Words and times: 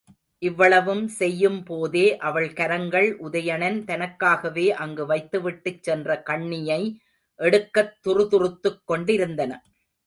இவ்வளவும் 0.41 1.07
செய்யும் 1.07 1.63
போதே 1.63 2.17
அவள் 2.19 2.53
கரங்கள், 2.53 3.09
உதயணன் 3.19 3.77
தனக்காகவே 3.83 4.67
அங்கு 4.77 5.05
வைத்துவிட்டுச் 5.05 5.83
சென்ற 5.83 6.21
கண்ணியை 6.21 6.81
எடுக்கத் 7.39 7.95
துறுதுறுத்துக் 8.07 8.83
கொண்டிருந்தன. 8.85 9.51